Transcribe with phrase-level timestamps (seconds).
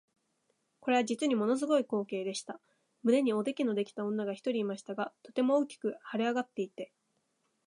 [0.79, 2.59] これは実にもの凄い光景でした。
[3.03, 6.91] 胸におできのできた女が一人いましたが、とても大きく脹れ上っていて、